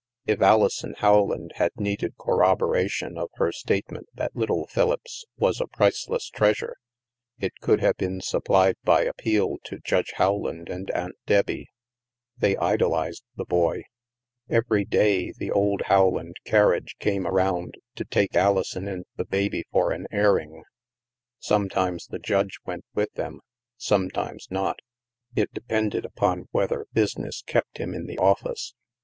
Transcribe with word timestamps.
THE 0.25 0.35
MAELSTROM 0.35 0.95
231 0.95 0.95
If 0.97 1.03
Alison 1.03 1.03
Howland 1.47 1.51
had 1.57 1.71
needed 1.79 2.17
corroboration 2.17 3.19
of 3.19 3.29
her 3.35 3.51
statement 3.51 4.07
that 4.15 4.35
little 4.35 4.65
Philippse 4.65 5.25
was 5.37 5.61
a 5.61 5.67
priceless 5.67 6.31
treasure, 6.31 6.77
it 7.39 7.59
could 7.61 7.81
have 7.81 7.97
been 7.97 8.19
supplied 8.19 8.77
by 8.83 9.03
appeal 9.03 9.57
to 9.65 9.77
Judge 9.77 10.13
Howland 10.15 10.69
and 10.69 10.89
Aunt 10.89 11.17
Debbie. 11.27 11.67
They 12.35 12.57
idolized 12.57 13.23
the 13.35 13.45
boy. 13.45 13.83
Every 14.49 14.85
day, 14.85 15.31
the 15.37 15.51
old 15.51 15.83
Howland 15.83 16.37
carriage 16.45 16.95
came 16.99 17.27
around 17.27 17.75
to 17.93 18.03
take 18.03 18.35
Alison 18.35 18.87
and 18.87 19.05
the 19.17 19.25
baby 19.25 19.65
for 19.71 19.91
an 19.91 20.07
airing. 20.11 20.63
Sometimes 21.37 22.07
the 22.07 22.17
Judge 22.17 22.57
went 22.65 22.85
with 22.95 23.11
them, 23.13 23.39
sometimes 23.77 24.47
not; 24.49 24.79
it 25.35 25.53
depended 25.53 26.05
upon 26.05 26.47
whether 26.49 26.87
business 26.91 27.43
kept 27.45 27.77
him 27.77 27.93
in 27.93 28.07
the 28.07 28.17
office. 28.17 28.73